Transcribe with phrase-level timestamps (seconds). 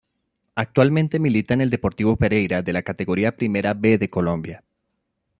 [0.55, 4.63] Actualmente milita en el Deportivo Pereira de la Categoría Primera B de Colombia.